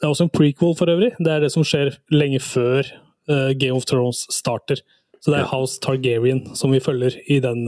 [0.00, 1.12] Det er også en prequel, for øvrig.
[1.22, 2.82] Det er det som skjer lenge før
[3.30, 4.82] uh, Game of Thrones starter.
[5.22, 5.50] Så det er.
[5.50, 7.64] House Targaryen som vi følger i den,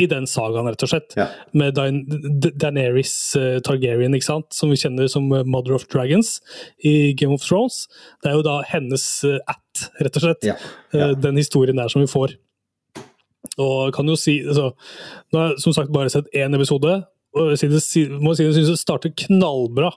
[0.00, 1.12] i den sagaen, rett og slett.
[1.18, 1.26] Ja.
[1.52, 4.48] Med Daenerys øh, Targaryen, ikke sant?
[4.56, 6.38] som vi kjenner som øh, Mother of Dragons
[6.84, 7.88] i Game of Thrones.
[8.22, 10.46] Det er jo da hennes øh, at, rett og slett.
[10.48, 10.56] Ja.
[10.94, 11.10] Ja.
[11.10, 12.32] Eh, Den historien der som vi får.
[13.60, 14.70] Og kan jo si altså,
[15.32, 17.02] Nå har jeg som sagt bare sett én episode.
[17.36, 17.86] Og jeg synes,
[18.20, 19.88] må si jeg syns det starter knallbra.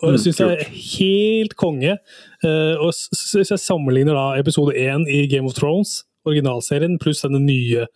[0.00, 1.96] Og jeg Mm, syns det er helt konge.
[2.44, 7.40] Eh, og Hvis jeg sammenligner da episode én i Game of Thrones, originalserien, pluss denne
[7.44, 7.86] nye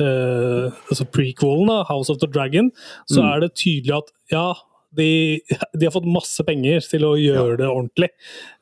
[0.00, 2.70] uh, altså prequelen, da, House of the Dragon,
[3.10, 3.30] så Mm.
[3.32, 4.46] er det tydelig at ja,
[4.94, 5.40] de,
[5.72, 8.10] de har fått masse penger til å gjøre det ordentlig.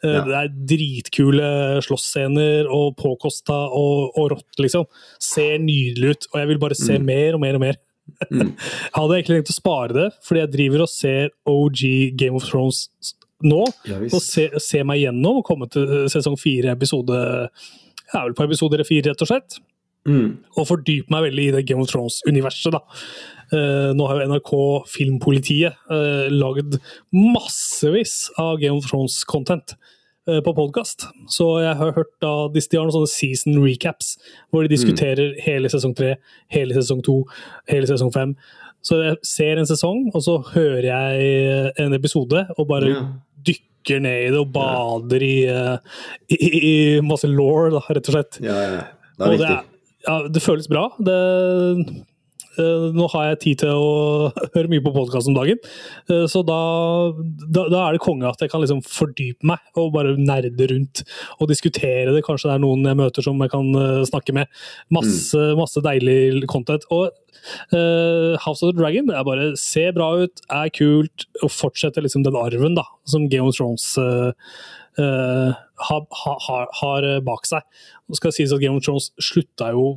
[0.05, 0.25] Uh, Ja.
[0.25, 1.49] Det er dritkule
[1.83, 4.87] slåssscener og påkosta og, og rått, liksom.
[5.19, 7.07] Ser nydelig ut, og jeg vil bare se Mm.
[7.07, 7.77] mer og mer og mer.
[8.31, 8.57] Mm.
[8.91, 11.83] Jeg hadde egentlig tenkt å spare det, fordi jeg driver og ser OG
[12.19, 12.89] Game of Thrones
[13.43, 13.61] nå.
[13.87, 17.21] Ja, Og se, se meg gjennom og komme til eh, sesong fire, episode
[18.11, 19.61] Jeg er vel på episode fire, rett og slett
[20.09, 20.39] Mm.
[20.57, 22.73] og fordype meg veldig i det Game of Thrones-universet.
[22.73, 22.81] da.
[23.53, 24.53] Eh, nå har jo NRK
[24.89, 26.79] Filmpolitiet uh, lagd
[27.13, 29.75] massevis av Game of Thrones-content
[30.29, 31.05] uh, på podkast.
[31.29, 34.17] Så jeg har hørt da, de har noen sånne season recaps,
[34.51, 36.15] hvor de diskuterer hele sesong tre,
[36.55, 37.25] hele sesong to,
[37.69, 38.37] hele sesong fem.
[38.81, 43.11] Så jeg ser en sesong, og så hører jeg en episode, og bare yeah.
[43.45, 45.77] dykker ned i det og bader i, eh,
[46.37, 46.75] i, i
[47.07, 48.41] masse law, rett og slett.
[48.45, 48.83] Ja, ja.
[49.21, 49.57] Det Og er det, viktig.
[49.57, 49.65] er,
[50.09, 50.85] ja, det føles bra.
[50.99, 51.17] Det,
[52.59, 55.61] nå har jeg tid til å høre mye på podkast om dagen,
[56.11, 56.61] eh, så da,
[57.47, 61.05] da, da er det konge at jeg kan liksom fordype meg og bare nerde rundt
[61.39, 62.25] og diskutere det.
[62.27, 64.51] Kanskje det er noen jeg møter som jeg kan eh, snakke med.
[64.95, 66.87] Masse, masse deilig content.
[66.91, 67.11] Og
[67.73, 72.25] uh, House of the Dragon er bare ser bra ut, er kult, og fortsetter liksom
[72.27, 74.33] den arven da, som Game of Thrones uh,
[74.99, 76.07] uh, har,
[76.47, 77.65] har, har eh, bak seg.
[78.09, 79.95] Nå skal det sies at Game of Thrones slutta jo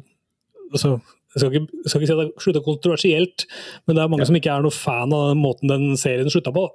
[0.71, 0.97] altså,
[1.33, 3.45] jeg, skal ikke, skal ikke si at det slutta kontroversielt,
[3.87, 4.29] men det er mange Ja.
[4.29, 6.67] som ikke er noe fan av den måten den serien slutta på.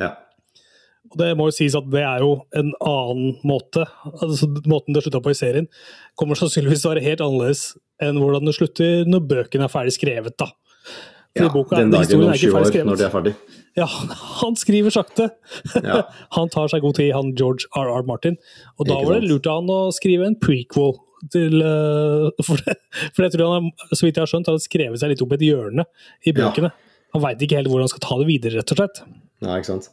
[0.00, 0.12] Ja.
[1.12, 3.84] Og det må jo sies at det er jo en annen måte.
[4.22, 5.66] altså Måten det slutta på i serien,
[6.16, 7.64] kommer sannsynligvis til å være helt annerledes
[8.02, 10.36] enn hvordan det slutter når bøkene er ferdig skrevet.
[10.40, 10.48] da.
[11.36, 11.52] Fordi ja.
[11.52, 13.34] boka- Den dagen om ikke 20 ferdig år, når de er ferdig.
[13.76, 13.86] Ja,
[14.42, 15.30] han skriver sakte.
[15.82, 16.02] Ja.
[16.36, 18.02] han tar seg god tid, han George R.R.
[18.08, 18.36] Martin.
[18.78, 20.96] Og da var det lurt av han å skrive en prequel.
[21.30, 22.74] Til, eh, for, det,
[23.14, 25.44] for jeg tror han så vidt jeg har skjønt, har skrevet seg litt opp et
[25.46, 25.84] hjørne
[26.26, 26.38] i Ja.
[26.40, 26.72] bøkene.
[27.14, 29.02] Han veit ikke helt hvordan han skal ta det videre, rett og slett.
[29.44, 29.90] ja, ikke sant.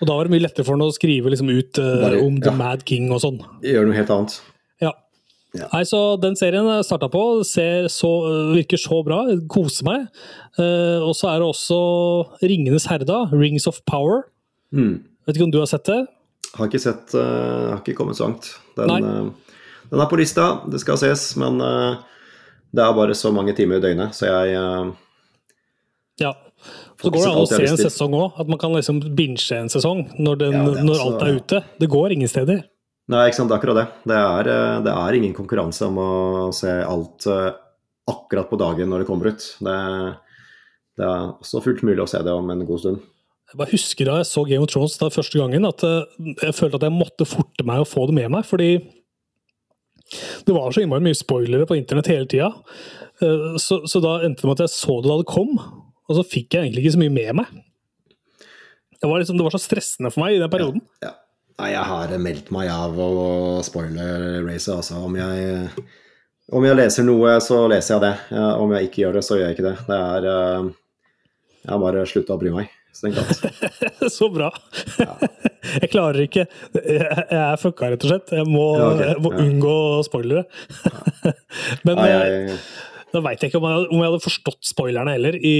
[0.00, 2.38] Og da var det mye lettere for han å skrive liksom ut uh, Bare- om
[2.40, 2.56] The ja.
[2.56, 3.36] Mad King og sånn.
[3.60, 4.38] Gjør noe helt annet.
[4.80, 4.94] Ja.
[5.52, 5.66] Ja.
[5.74, 8.08] Nei, så Den serien jeg starta på, ser så,
[8.54, 9.18] virker så bra.
[9.52, 10.06] Koser meg.
[10.56, 11.78] Eh, og så er det også
[12.40, 13.26] Ringenes herre.
[13.34, 14.22] Rings of Power.
[14.72, 15.02] Mm.
[15.28, 16.00] Vet ikke om du har sett det?
[16.56, 18.48] Har ikke sett uh, Har ikke kommet så langt.
[18.78, 19.00] Den, Nei.
[19.04, 19.49] eh,
[19.90, 21.98] den er på lista, det skal ses, men eh,
[22.70, 24.92] det er bare så mange timer i døgnet, så jeg eh,
[26.22, 26.34] Ja.
[27.00, 28.34] Så går det an å se en sesong òg.
[28.42, 31.60] At man kan liksom binche en sesong når, den, Ja, er når alt er ute.
[31.80, 32.58] Det går ingen steder.
[33.10, 33.84] Nei, ikke sant, det er akkurat det.
[34.12, 36.10] Det er, eh, det er ingen konkurranse om å
[36.54, 37.26] se alt
[38.10, 39.46] akkurat på dagen når det kommer ut.
[39.64, 39.78] Det,
[41.00, 43.08] det er også fullt mulig å se det om en god stund.
[43.50, 46.78] Jeg bare husker da jeg så Game of Thrones da første gangen, at jeg følte
[46.78, 48.44] at jeg måtte forte meg å få det med meg.
[48.46, 48.74] Fordi
[50.46, 52.50] det var så innmari mye spoilere på internett hele tida.
[53.22, 56.16] Eh, Så, så da endte det med at jeg så det da det kom, og
[56.18, 57.50] så fikk jeg egentlig ikke så mye med meg.
[59.00, 60.82] Det var, liksom, det var så stressende for meg i den perioden.
[61.04, 61.14] Ja.
[61.60, 63.14] Nei, jeg har meldt meg av å
[63.64, 64.04] spoile
[64.46, 65.02] racet, altså.
[65.04, 65.68] Om jeg,
[66.56, 68.38] om jeg leser noe, så leser jeg det.
[68.64, 69.74] Om jeg ikke gjør det, så gjør jeg ikke det.
[69.90, 70.70] Det er eh,
[71.60, 72.70] Jeg har bare slutta å bry meg.
[73.00, 74.12] Strengt tatt.
[74.16, 74.50] Så bra!
[75.80, 78.30] Jeg klarer ikke Jeg jeg er fucka, rett og slett.
[78.36, 79.08] Jeg må, Ja, okay.
[79.12, 79.42] jeg må Ja.
[79.44, 79.74] unngå
[80.06, 80.44] spoilere.
[81.86, 82.56] Men Nei, eh, jeg,
[83.12, 85.54] da veit jeg ikke om jeg, om jeg hadde forstått spoilerne heller i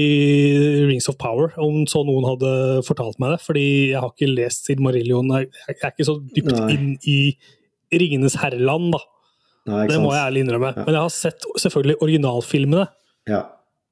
[0.89, 1.51] Rings of Power.
[1.61, 2.51] Om så noen hadde
[2.87, 3.39] fortalt meg det.
[3.45, 5.31] Fordi jeg har ikke lest Silmarillion.
[5.37, 6.67] Jeg, jeg er ikke så dypt Nei.
[6.75, 7.17] inn i
[7.91, 9.01] Ringenes herreland, da.
[9.69, 10.71] Nei, Det må jeg ærlig innrømme.
[10.81, 12.87] Men jeg har sett selvfølgelig originalfilmene.
[13.29, 13.43] Ja.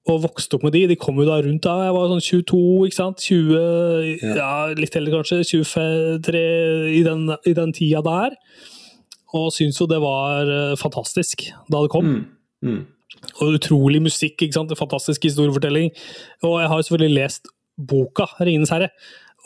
[0.07, 0.87] Og vokste opp med de.
[0.87, 3.17] De kom jo da rundt da jeg var sånn 22, ikke sant?
[3.19, 4.35] 20, Ja.
[4.35, 5.43] ja, litt eldre kanskje.
[5.43, 8.31] 23 i den, i den tida der.
[9.33, 12.05] Og syntes jo det var eh, fantastisk da det kom.
[12.05, 12.25] Mm.
[12.65, 12.85] Mm.
[13.41, 14.71] Og utrolig musikk, ikke sant?
[14.77, 15.91] Fantastisk historiefortelling.
[16.43, 18.89] Og jeg har jo selvfølgelig lest boka 'Ringenes herre',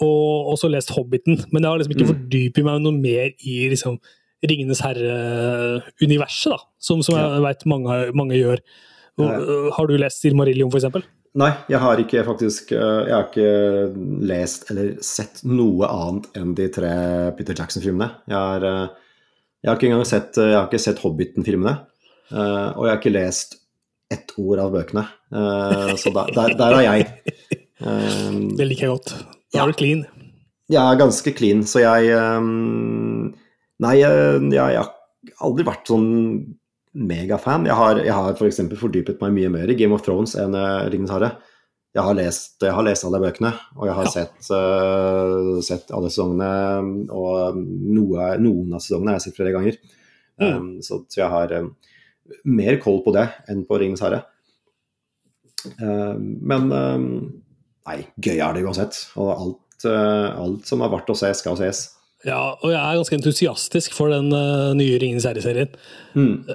[0.02, 2.13] og også lest 'Hobbiten', men jeg har liksom ikke Mm.
[2.13, 4.00] fordypet meg noe mer i liksom
[4.44, 7.34] 'Ringenes herre'-universet, da, som, som Ja.
[7.34, 8.58] jeg veit mange, mange gjør.
[9.21, 11.04] Øh, Har du lest 'Silmarillion', eksempel?
[11.36, 13.93] Nei, jeg har ikke faktisk eh, Jeg har ikke
[14.26, 16.93] lest eller sett noe annet enn de tre
[17.38, 18.10] Peter Jackson-filmene.
[18.30, 18.88] Jeg, har, eh,
[19.63, 21.76] jeg har ikke engang sett, jeg har ikke sett Hobbiten-filmene.
[22.34, 23.60] Og jeg har ikke lest
[24.10, 25.04] ett ord av bøkene.
[25.99, 27.08] Så der, der, der er jeg.
[27.82, 29.13] Eh, Det liker jeg godt.
[29.54, 30.06] Da er du clean.
[30.71, 32.10] Jeg er ganske clean, så jeg
[33.84, 34.93] Nei, jeg, jeg har
[35.43, 36.08] aldri vært sånn
[36.94, 37.66] megafan.
[37.70, 38.60] Jeg har, jeg har f.eks.
[38.76, 41.32] For fordypet meg mye mer i Game of Thrones enn uh, Ringenes herre.
[41.94, 44.12] Jeg har, lest, jeg har lest alle bøkene, og jeg har Ja.
[44.16, 46.48] sett, uh, sett alle sesongene.
[47.14, 49.78] Og noe, noen av sesongene har jeg sett flere ganger.
[50.42, 50.48] Mm.
[50.58, 51.68] Um, så, så jeg har um,
[52.50, 54.24] mer koll på det enn på Ringenes herre.
[55.80, 57.06] Um, men um,
[57.88, 58.98] nei, gøy er det uansett.
[59.22, 61.86] Og alt, uh, alt som er verdt å se, skal ses.
[62.26, 64.30] Ja, og jeg er ganske entusiastisk for den
[64.80, 65.74] nye Ringenes herre-serien.
[66.16, 66.48] Mm.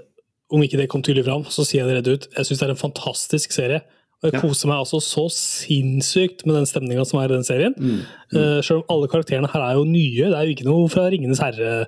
[0.50, 2.28] Om ikke det kom tydelig fram, så sier jeg det rett ut.
[2.36, 3.82] Jeg syns det er en fantastisk serie.
[4.22, 4.40] Og jeg Ja.
[4.40, 7.74] koser meg altså så sinnssykt med den stemninga som er i den serien.
[7.78, 8.00] Mm.
[8.34, 10.24] Uh, selv om alle karakterene her er jo nye.
[10.30, 11.86] Det er jo ikke noe fra Ringenes herre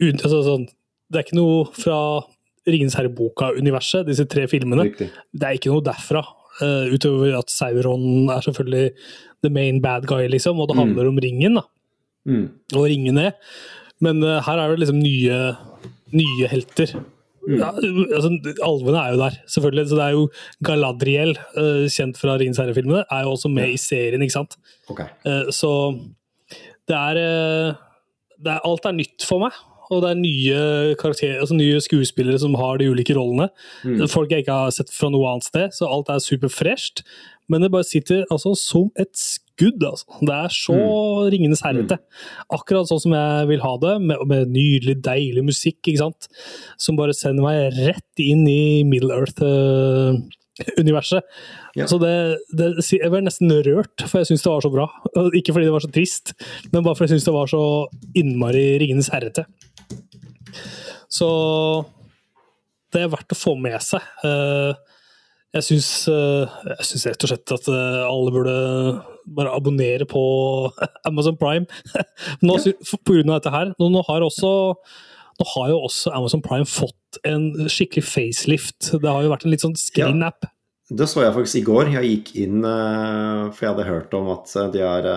[0.00, 0.68] ut- altså, sånn,
[1.10, 1.96] Det er ikke noe fra
[2.66, 4.82] Ringenes herre-boka-universet, disse tre filmene.
[4.90, 5.08] Riktig.
[5.32, 6.24] Det er ikke noe derfra.
[6.62, 8.90] uh, utover at Sauron er selvfølgelig
[9.42, 10.80] the main bad guy, liksom, og det Mm.
[10.86, 11.62] handler om ringen da,
[12.26, 12.48] Mm.
[12.74, 13.32] og ringene.
[14.00, 15.54] Men uh, her er det liksom nye,
[16.14, 17.04] nye helter.
[17.46, 17.60] Mm.
[17.62, 17.70] Ja,
[18.16, 18.30] altså,
[18.66, 19.86] alvene er jo der, selvfølgelig.
[19.88, 20.26] Så det er jo
[20.66, 24.58] Galadriel, uh, kjent fra Ringenes herre-filmene, er jo også med i serien, ikke sant.
[24.90, 25.10] Okay.
[25.26, 25.72] Uh, Så
[26.86, 27.78] det er, eh,
[28.42, 29.56] det er Alt er nytt for meg.
[29.86, 30.60] Og det er nye
[30.98, 33.48] altså nye skuespillere som har de ulike rollene.
[33.86, 34.02] Mm.
[34.10, 37.04] Folk jeg ikke har sett fra noe annet sted, så alt er superfresht.
[37.52, 39.84] Men det bare sitter altså som et skudd.
[39.86, 40.06] Altså.
[40.26, 40.76] Det er så
[41.32, 41.98] Ringenes herre.
[42.52, 45.80] Akkurat sånn som jeg vil ha det, med, med nydelig, deilig musikk.
[45.84, 46.22] ikke sant?
[46.82, 51.22] Som bare sender meg rett inn i Middle Earth-universet.
[51.78, 51.84] Ja.
[51.90, 52.14] Så det,
[52.56, 54.86] det, jeg ble nesten rørt, for jeg syns det var så bra.
[55.36, 56.26] Ikke fordi det var så trist,
[56.72, 57.62] men bare fordi jeg syns det var så
[58.16, 59.42] innmari Ringenes herrete.
[61.12, 61.28] Så
[62.94, 64.02] det er verdt å få med seg.
[64.26, 64.72] Eh,
[65.56, 68.56] Jeg syns, eh, jeg syns rett og slett at eh, alle burde
[69.36, 70.22] bare abonnere på
[71.08, 71.64] Amazon Prime.
[72.46, 72.74] Nå, ja.
[72.76, 73.72] på grunn av dette her.
[73.80, 74.50] Nå, nå, har også,
[75.40, 78.92] nå har jo også Amazon Prime fått en skikkelig facelift.
[78.92, 80.50] Det har jo vært en litt sånn screen-app.
[80.86, 81.88] Det så jeg faktisk i går.
[81.96, 85.08] Jeg gikk inn eh, for jeg hadde hørt om at de har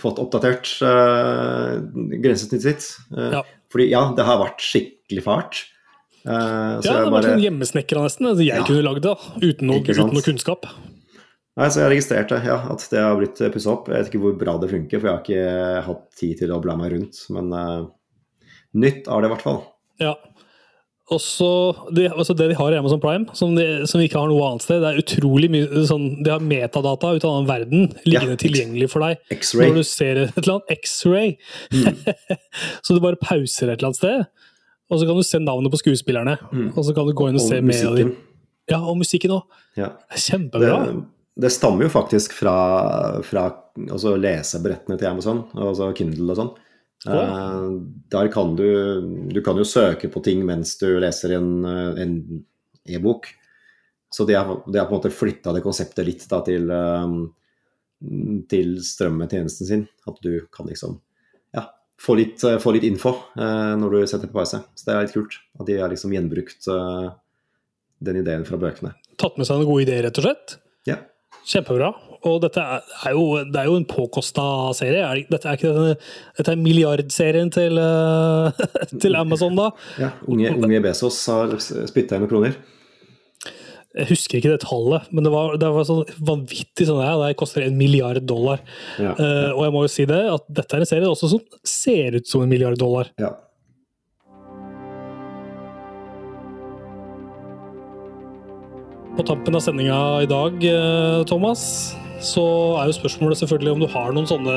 [0.00, 2.90] fått oppdatert grensesnittet sitt.
[3.10, 3.40] Ja.
[3.72, 5.64] Fordi ja, det har vært skikkelig fart.
[6.24, 8.26] Så Ja, det var bare sånn hjemmesnekra nesten.
[8.30, 8.64] Altså, jeg Ja.
[8.64, 10.64] kunne lagd det uten noe, uten noe kunnskap.
[11.56, 13.86] Nei, så jeg registrerte ja, at det har blitt pussa opp.
[13.88, 16.60] Jeg vet ikke hvor bra det funker, for jeg har ikke hatt tid til å
[16.64, 17.20] bla meg rundt.
[17.30, 17.86] Men uh,
[18.74, 19.60] nytt er det i hvert fall.
[20.02, 20.14] Ja.
[21.12, 21.46] Også
[21.92, 24.30] de, det, altså det de har i Amazon Prime, som de, som de ikke har
[24.32, 27.82] noe annet sted, det er utrolig mye sånn, De har metadata ut av den verden
[28.08, 28.40] liggende Ja.
[28.40, 29.20] tilgjengelig for deg
[29.60, 30.72] når du ser et eller annet.
[30.80, 31.36] X-ray!
[32.82, 34.24] så du bare pauser et eller annet sted,
[34.94, 36.36] og så kan du se navnet på skuespillerne.
[36.52, 36.70] Mm.
[36.72, 38.14] Og så kan du gå inn og, Og se mer av dem.
[38.70, 39.60] Ja, og musikken òg.
[39.76, 39.90] Ja.
[40.08, 40.78] Det Kjempebra.
[40.86, 41.02] Det,
[41.44, 42.54] det stammer jo faktisk fra,
[43.26, 43.48] fra
[43.84, 46.52] altså lesebrettene til Amazon, altså Kindle og sånn.
[47.04, 47.64] Eh,
[48.08, 52.44] der kan du Du kan jo søke på ting mens du leser en, e-bok.
[52.86, 53.26] e-bok.
[54.14, 57.16] Så de har, de har på en måte flytta det konseptet litt da, til, eh,
[58.48, 59.88] til strømmetjenesten sin.
[60.06, 61.00] At du kan liksom
[62.04, 64.60] få litt, eh, få litt info eh, når du setter på pause.
[64.76, 65.38] Så det er litt kult.
[65.60, 67.08] At de har liksom gjenbrukt eh,
[68.04, 68.94] den ideen fra bøkene.
[69.20, 70.56] Tatt med seg noen gode ideer, rett og slett.
[70.88, 70.98] Ja.
[71.44, 71.92] Kjempebra.
[72.24, 74.44] Og dette er, jo, det er jo en påkosta
[74.76, 75.02] serie.
[75.04, 75.96] Er, dette er ikke denne,
[76.38, 77.80] dette er milliardserien til,
[79.02, 79.68] til Amazon, da.
[80.00, 82.56] Ja, unge, unge Bezos har spytta inn noen kroner.
[83.94, 87.20] Jeg husker ikke det tallet, men det var, det var sånn vanvittig sånn her.
[87.20, 88.62] Det koster en milliard dollar.
[88.98, 91.42] Ja, Uh, og jeg må jo si det, at dette er en serie også som
[91.68, 93.12] ser ut som en milliard dollar.
[93.22, 93.30] ja.
[99.14, 101.60] På tampen av sendinga i dag, eh, Thomas,
[102.18, 102.42] så
[102.80, 104.56] er jo spørsmålet selvfølgelig om du har noen sånne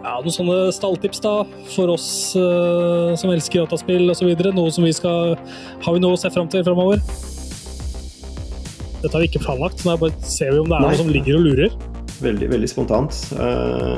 [0.00, 1.34] ja, noen sånne stalltips da,
[1.74, 2.08] for oss
[2.40, 4.32] uh, som elsker dataspill osv.
[4.56, 5.36] Noe som vi skal
[5.84, 7.04] Har vi noe å se fram til framover?
[9.00, 10.92] Dette har vi ikke planlagt, så bare ser vi om det er Nei.
[10.92, 11.76] noe som ligger og lurer.
[12.20, 13.16] Veldig, veldig spontant.
[13.32, 13.96] Uh,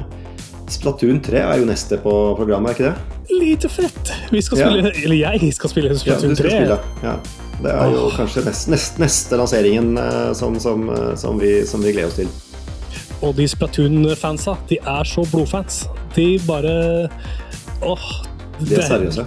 [0.71, 3.23] Splatoon 3 er jo neste på programmet, er ikke det?
[3.33, 4.13] Lite fett!
[4.31, 4.95] Vi skal spille, ja.
[5.03, 6.55] Eller jeg skal spille Splatoon 3.
[6.55, 7.17] Ja, ja.
[7.63, 8.15] Det er jo oh.
[8.17, 12.19] kanskje nest, nest, neste lanseringen uh, som, som, uh, som, vi, som, vi, gleder oss
[12.19, 12.31] til.
[13.23, 15.85] Og de Splatoon-fansa, de er så blodfans.
[16.17, 16.75] De bare
[17.83, 18.09] Åh.
[18.63, 19.27] de er seriøse.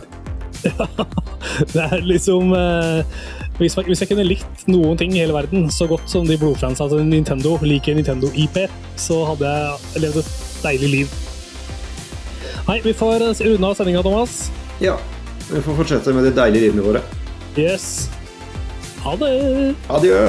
[0.65, 0.87] Ja.
[1.71, 3.05] Det er liksom uh,
[3.59, 6.89] hvis, hvis, jeg kunne likt noen ting i hele verden så godt som de blodfansa
[6.91, 8.65] til Nintendo liker Nintendo IP,
[8.99, 10.33] så hadde jeg levd et
[10.65, 11.15] deilig liv.
[12.65, 14.49] Nei, vi får runde av sendinga, Thomas.
[14.83, 14.97] Ja.
[15.45, 17.03] Vi får fortsette med de deilige livene våre.
[17.55, 18.09] Yes.
[19.05, 19.75] Ha det.
[19.93, 20.19] Adjø.